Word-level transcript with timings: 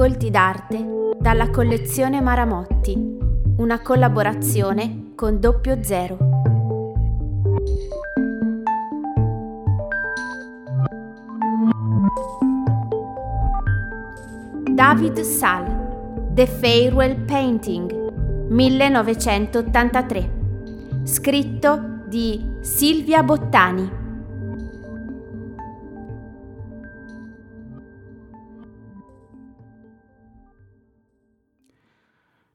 Ascolti 0.00 0.30
d'arte 0.30 1.14
dalla 1.18 1.50
collezione 1.50 2.20
Maramotti, 2.20 3.18
una 3.56 3.82
collaborazione 3.82 5.10
con 5.16 5.40
Doppio 5.40 5.82
Zero. 5.82 6.16
David 14.72 15.18
Sall, 15.22 16.32
The 16.32 16.46
Farewell 16.46 17.24
Painting, 17.24 18.46
1983. 18.50 20.30
Scritto 21.02 22.02
di 22.06 22.58
Silvia 22.60 23.24
Bottani. 23.24 23.97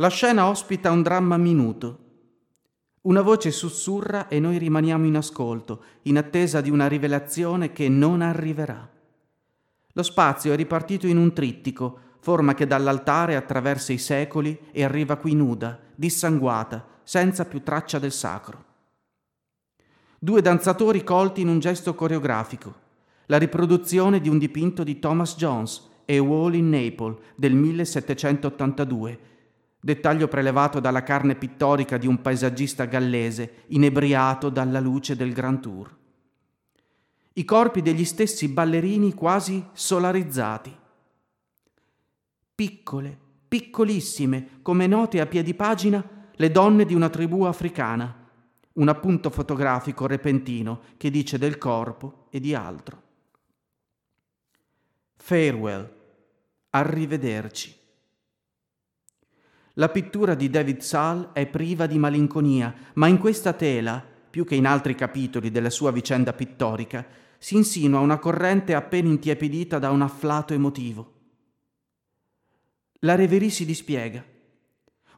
La 0.00 0.10
scena 0.10 0.48
ospita 0.48 0.92
un 0.92 1.02
dramma 1.02 1.36
minuto. 1.36 1.98
Una 3.00 3.20
voce 3.20 3.50
sussurra 3.50 4.28
e 4.28 4.38
noi 4.38 4.56
rimaniamo 4.56 5.04
in 5.04 5.16
ascolto, 5.16 5.82
in 6.02 6.16
attesa 6.18 6.60
di 6.60 6.70
una 6.70 6.86
rivelazione 6.86 7.72
che 7.72 7.88
non 7.88 8.22
arriverà. 8.22 8.88
Lo 9.94 10.02
spazio 10.04 10.52
è 10.52 10.56
ripartito 10.56 11.08
in 11.08 11.16
un 11.16 11.32
trittico, 11.32 11.98
forma 12.20 12.54
che 12.54 12.68
dall'altare 12.68 13.34
attraversa 13.34 13.92
i 13.92 13.98
secoli 13.98 14.56
e 14.70 14.84
arriva 14.84 15.16
qui 15.16 15.34
nuda, 15.34 15.76
dissanguata, 15.96 16.86
senza 17.02 17.44
più 17.44 17.64
traccia 17.64 17.98
del 17.98 18.12
sacro. 18.12 18.64
Due 20.16 20.40
danzatori 20.40 21.02
colti 21.02 21.40
in 21.40 21.48
un 21.48 21.58
gesto 21.58 21.96
coreografico, 21.96 22.72
la 23.26 23.36
riproduzione 23.36 24.20
di 24.20 24.28
un 24.28 24.38
dipinto 24.38 24.84
di 24.84 25.00
Thomas 25.00 25.34
Jones, 25.34 25.88
A 26.06 26.22
Wall 26.22 26.54
in 26.54 26.68
Naples 26.68 27.16
del 27.34 27.54
1782, 27.54 29.26
dettaglio 29.80 30.28
prelevato 30.28 30.80
dalla 30.80 31.02
carne 31.02 31.36
pittorica 31.36 31.96
di 31.98 32.06
un 32.06 32.20
paesaggista 32.20 32.84
gallese 32.84 33.64
inebriato 33.68 34.48
dalla 34.48 34.80
luce 34.80 35.16
del 35.16 35.32
Grand 35.32 35.60
Tour. 35.60 35.96
I 37.34 37.44
corpi 37.44 37.82
degli 37.82 38.04
stessi 38.04 38.48
ballerini 38.48 39.14
quasi 39.14 39.64
solarizzati. 39.72 40.76
Piccole, 42.54 43.18
piccolissime, 43.46 44.58
come 44.62 44.88
note 44.88 45.20
a 45.20 45.26
piedi 45.26 45.54
pagina, 45.54 46.04
le 46.32 46.50
donne 46.50 46.84
di 46.84 46.94
una 46.94 47.08
tribù 47.08 47.42
africana, 47.42 48.26
un 48.72 48.88
appunto 48.88 49.30
fotografico 49.30 50.06
repentino 50.06 50.80
che 50.96 51.10
dice 51.10 51.38
del 51.38 51.58
corpo 51.58 52.26
e 52.30 52.40
di 52.40 52.54
altro. 52.54 53.02
Farewell, 55.16 55.88
arrivederci. 56.70 57.76
La 59.78 59.88
pittura 59.90 60.34
di 60.34 60.50
David 60.50 60.80
Saul 60.80 61.30
è 61.32 61.46
priva 61.46 61.86
di 61.86 61.98
malinconia, 61.98 62.74
ma 62.94 63.06
in 63.06 63.16
questa 63.16 63.52
tela, 63.52 64.04
più 64.28 64.44
che 64.44 64.56
in 64.56 64.66
altri 64.66 64.96
capitoli 64.96 65.52
della 65.52 65.70
sua 65.70 65.92
vicenda 65.92 66.32
pittorica, 66.32 67.06
si 67.38 67.54
insinua 67.54 68.00
una 68.00 68.18
corrente 68.18 68.74
appena 68.74 69.08
intiepidita 69.08 69.78
da 69.78 69.90
un 69.90 70.02
afflato 70.02 70.52
emotivo. 70.52 71.12
La 73.00 73.14
Reverie 73.14 73.50
si 73.50 73.64
dispiega. 73.64 74.24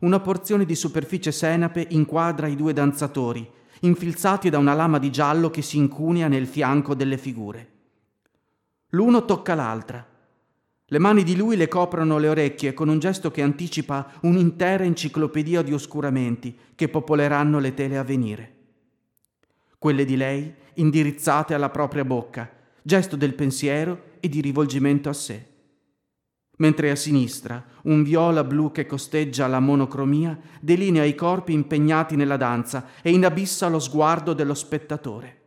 Una 0.00 0.20
porzione 0.20 0.66
di 0.66 0.74
superficie 0.74 1.32
senape 1.32 1.86
inquadra 1.88 2.46
i 2.46 2.54
due 2.54 2.74
danzatori, 2.74 3.50
infilzati 3.80 4.50
da 4.50 4.58
una 4.58 4.74
lama 4.74 4.98
di 4.98 5.10
giallo 5.10 5.48
che 5.48 5.62
si 5.62 5.78
incunea 5.78 6.28
nel 6.28 6.46
fianco 6.46 6.94
delle 6.94 7.16
figure. 7.16 7.72
L'uno 8.90 9.24
tocca 9.24 9.54
l'altra, 9.54 10.06
le 10.92 10.98
mani 10.98 11.22
di 11.22 11.36
lui 11.36 11.56
le 11.56 11.68
coprono 11.68 12.18
le 12.18 12.28
orecchie 12.28 12.74
con 12.74 12.88
un 12.88 12.98
gesto 12.98 13.30
che 13.30 13.42
anticipa 13.42 14.10
un'intera 14.22 14.82
enciclopedia 14.82 15.62
di 15.62 15.72
oscuramenti 15.72 16.56
che 16.74 16.88
popoleranno 16.88 17.60
le 17.60 17.74
tele 17.74 17.96
a 17.96 18.02
venire. 18.02 18.54
Quelle 19.78 20.04
di 20.04 20.16
lei 20.16 20.52
indirizzate 20.74 21.54
alla 21.54 21.70
propria 21.70 22.04
bocca, 22.04 22.50
gesto 22.82 23.14
del 23.14 23.34
pensiero 23.34 24.16
e 24.18 24.28
di 24.28 24.40
rivolgimento 24.40 25.08
a 25.08 25.12
sé. 25.12 25.46
Mentre 26.56 26.90
a 26.90 26.96
sinistra 26.96 27.64
un 27.84 28.02
viola 28.02 28.42
blu 28.42 28.72
che 28.72 28.86
costeggia 28.86 29.46
la 29.46 29.60
monocromia 29.60 30.36
delinea 30.60 31.04
i 31.04 31.14
corpi 31.14 31.52
impegnati 31.52 32.16
nella 32.16 32.36
danza 32.36 32.88
e 33.00 33.12
inabissa 33.12 33.68
lo 33.68 33.78
sguardo 33.78 34.32
dello 34.32 34.54
spettatore. 34.54 35.39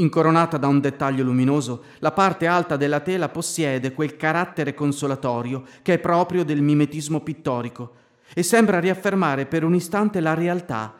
Incoronata 0.00 0.56
da 0.56 0.66
un 0.66 0.80
dettaglio 0.80 1.22
luminoso, 1.22 1.84
la 1.98 2.10
parte 2.10 2.46
alta 2.46 2.76
della 2.76 3.00
tela 3.00 3.28
possiede 3.28 3.92
quel 3.92 4.16
carattere 4.16 4.72
consolatorio 4.72 5.62
che 5.82 5.94
è 5.94 5.98
proprio 5.98 6.42
del 6.42 6.62
mimetismo 6.62 7.20
pittorico 7.20 7.96
e 8.32 8.42
sembra 8.42 8.80
riaffermare 8.80 9.44
per 9.44 9.62
un 9.62 9.74
istante 9.74 10.20
la 10.20 10.32
realtà, 10.32 10.94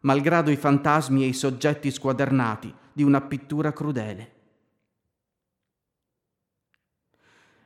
malgrado 0.00 0.50
i 0.50 0.56
fantasmi 0.56 1.22
e 1.22 1.26
i 1.26 1.32
soggetti 1.34 1.90
squadernati 1.90 2.72
di 2.94 3.02
una 3.02 3.20
pittura 3.20 3.74
crudele. 3.74 4.32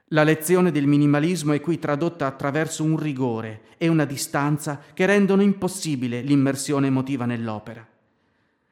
La 0.07 0.25
lezione 0.25 0.73
del 0.73 0.89
minimalismo 0.89 1.53
è 1.53 1.61
qui 1.61 1.79
tradotta 1.79 2.27
attraverso 2.27 2.83
un 2.83 2.99
rigore 2.99 3.63
e 3.79 3.87
una 3.87 4.05
distanza 4.05 4.81
che 4.93 5.07
rendono 5.07 5.43
impossibile 5.43 6.21
l'immersione 6.21 6.89
emotiva 6.89 7.27
nell'opera 7.27 7.87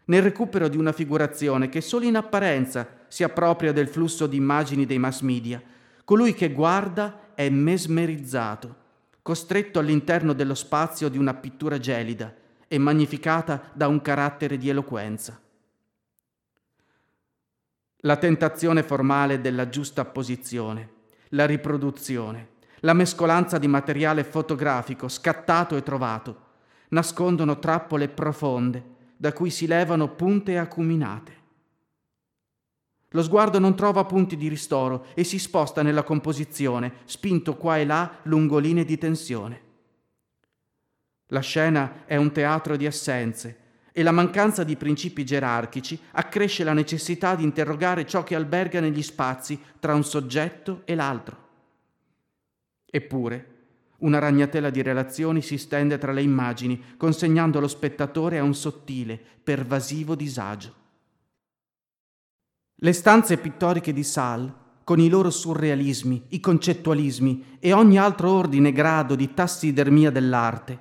nel 0.08 0.22
recupero 0.22 0.68
di 0.68 0.76
una 0.76 0.92
figurazione 0.92 1.68
che 1.68 1.80
solo 1.80 2.04
in 2.04 2.16
apparenza 2.16 2.86
si 3.08 3.22
appropria 3.22 3.72
del 3.72 3.88
flusso 3.88 4.26
di 4.26 4.36
immagini 4.36 4.86
dei 4.86 4.98
mass 4.98 5.20
media, 5.20 5.62
colui 6.04 6.34
che 6.34 6.52
guarda 6.52 7.32
è 7.34 7.48
mesmerizzato, 7.48 8.74
costretto 9.22 9.78
all'interno 9.78 10.32
dello 10.32 10.54
spazio 10.54 11.08
di 11.08 11.18
una 11.18 11.34
pittura 11.34 11.78
gelida 11.78 12.34
e 12.66 12.78
magnificata 12.78 13.70
da 13.74 13.86
un 13.86 14.00
carattere 14.00 14.56
di 14.56 14.68
eloquenza. 14.70 15.38
La 18.02 18.16
tentazione 18.16 18.82
formale 18.82 19.40
della 19.40 19.68
giusta 19.68 20.04
posizione, 20.06 20.90
la 21.30 21.44
riproduzione, 21.44 22.56
la 22.80 22.94
mescolanza 22.94 23.58
di 23.58 23.66
materiale 23.66 24.24
fotografico 24.24 25.08
scattato 25.08 25.76
e 25.76 25.82
trovato 25.82 26.46
nascondono 26.90 27.58
trappole 27.58 28.08
profonde 28.08 28.96
da 29.18 29.32
cui 29.32 29.50
si 29.50 29.66
levano 29.66 30.14
punte 30.14 30.56
acuminate. 30.56 31.36
Lo 33.10 33.22
sguardo 33.22 33.58
non 33.58 33.74
trova 33.74 34.04
punti 34.04 34.36
di 34.36 34.48
ristoro 34.48 35.06
e 35.14 35.24
si 35.24 35.38
sposta 35.38 35.82
nella 35.82 36.04
composizione, 36.04 36.92
spinto 37.04 37.56
qua 37.56 37.78
e 37.78 37.84
là 37.84 38.18
lungo 38.22 38.58
linee 38.58 38.84
di 38.84 38.96
tensione. 38.96 39.62
La 41.28 41.40
scena 41.40 42.04
è 42.06 42.16
un 42.16 42.32
teatro 42.32 42.76
di 42.76 42.86
assenze 42.86 43.66
e 43.92 44.02
la 44.02 44.12
mancanza 44.12 44.62
di 44.62 44.76
principi 44.76 45.24
gerarchici 45.24 45.98
accresce 46.12 46.62
la 46.62 46.72
necessità 46.72 47.34
di 47.34 47.42
interrogare 47.42 48.06
ciò 48.06 48.22
che 48.22 48.36
alberga 48.36 48.78
negli 48.78 49.02
spazi 49.02 49.60
tra 49.80 49.94
un 49.94 50.04
soggetto 50.04 50.82
e 50.84 50.94
l'altro. 50.94 51.46
Eppure, 52.90 53.56
una 53.98 54.18
ragnatela 54.18 54.70
di 54.70 54.82
relazioni 54.82 55.42
si 55.42 55.58
stende 55.58 55.98
tra 55.98 56.12
le 56.12 56.22
immagini, 56.22 56.80
consegnando 56.96 57.58
lo 57.58 57.66
spettatore 57.66 58.38
a 58.38 58.44
un 58.44 58.54
sottile, 58.54 59.20
pervasivo 59.42 60.14
disagio. 60.14 60.74
Le 62.76 62.92
stanze 62.92 63.38
pittoriche 63.38 63.92
di 63.92 64.04
Sal, 64.04 64.54
con 64.84 65.00
i 65.00 65.08
loro 65.08 65.30
surrealismi, 65.30 66.26
i 66.28 66.40
concettualismi 66.40 67.56
e 67.58 67.72
ogni 67.72 67.98
altro 67.98 68.30
ordine 68.30 68.72
grado 68.72 69.16
di 69.16 69.34
tassidermia 69.34 70.10
dell'arte, 70.10 70.78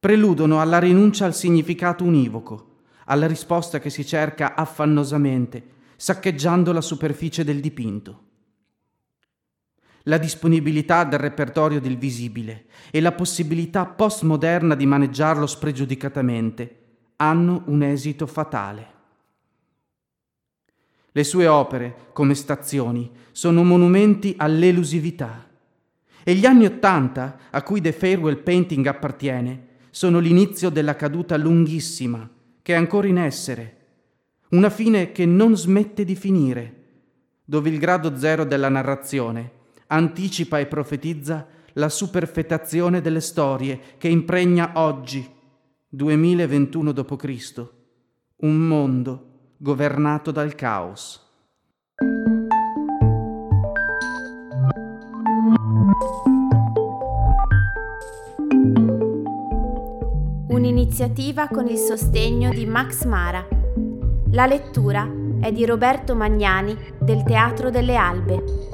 preludono 0.00 0.60
alla 0.60 0.78
rinuncia 0.78 1.26
al 1.26 1.34
significato 1.34 2.02
univoco, 2.02 2.78
alla 3.04 3.26
risposta 3.26 3.78
che 3.78 3.90
si 3.90 4.06
cerca 4.06 4.54
affannosamente, 4.54 5.64
saccheggiando 5.96 6.72
la 6.72 6.80
superficie 6.80 7.44
del 7.44 7.60
dipinto 7.60 8.30
la 10.04 10.18
disponibilità 10.18 11.04
del 11.04 11.18
repertorio 11.18 11.80
del 11.80 11.96
visibile 11.96 12.66
e 12.90 13.00
la 13.00 13.12
possibilità 13.12 13.86
postmoderna 13.86 14.74
di 14.74 14.86
maneggiarlo 14.86 15.46
spregiudicatamente. 15.46 16.78
Hanno 17.16 17.62
un 17.66 17.82
esito 17.82 18.26
fatale. 18.26 18.90
Le 21.12 21.24
sue 21.24 21.46
opere, 21.46 22.08
come 22.12 22.34
stazioni, 22.34 23.10
sono 23.32 23.62
monumenti 23.62 24.34
all'elusività. 24.36 25.46
E 26.24 26.34
gli 26.34 26.46
anni 26.46 26.64
Ottanta, 26.64 27.38
a 27.50 27.62
cui 27.62 27.80
The 27.80 27.92
Farewell 27.92 28.42
Painting 28.42 28.86
appartiene, 28.86 29.68
sono 29.90 30.18
l'inizio 30.18 30.70
della 30.70 30.96
caduta 30.96 31.36
lunghissima, 31.36 32.28
che 32.62 32.72
è 32.72 32.76
ancora 32.76 33.08
in 33.08 33.18
essere, 33.18 33.76
una 34.50 34.70
fine 34.70 35.12
che 35.12 35.26
non 35.26 35.56
smette 35.56 36.04
di 36.04 36.14
finire, 36.14 36.80
dove 37.44 37.68
il 37.68 37.78
grado 37.78 38.16
zero 38.16 38.44
della 38.44 38.68
narrazione 38.68 39.60
anticipa 39.92 40.58
e 40.58 40.66
profetizza 40.66 41.46
la 41.74 41.88
superfetazione 41.88 43.00
delle 43.00 43.20
storie 43.20 43.78
che 43.98 44.08
impregna 44.08 44.72
oggi, 44.76 45.26
2021 45.88 46.92
d.C., 46.92 47.66
un 48.36 48.56
mondo 48.56 49.26
governato 49.58 50.30
dal 50.30 50.54
caos. 50.54 51.20
Un'iniziativa 60.48 61.48
con 61.48 61.68
il 61.68 61.78
sostegno 61.78 62.50
di 62.50 62.66
Max 62.66 63.04
Mara. 63.04 63.46
La 64.30 64.46
lettura 64.46 65.08
è 65.40 65.52
di 65.52 65.64
Roberto 65.66 66.14
Magnani 66.14 66.76
del 66.98 67.22
Teatro 67.24 67.70
delle 67.70 67.96
Albe. 67.96 68.71